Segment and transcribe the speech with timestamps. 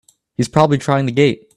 [0.35, 1.43] He's probably trying the gate!